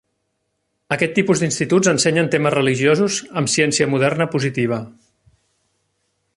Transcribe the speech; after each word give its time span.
Aquest 0.95 1.11
tipus 1.17 1.43
d'instituts 1.43 1.91
ensenyen 1.91 2.31
temes 2.37 2.55
religiosos 2.57 3.19
amb 3.43 3.53
ciència 3.57 3.89
moderna 3.95 4.31
positiva. 4.37 4.81